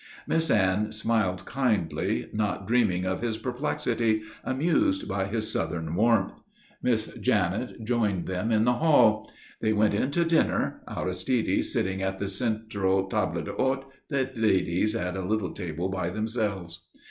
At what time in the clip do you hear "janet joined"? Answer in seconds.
7.21-8.25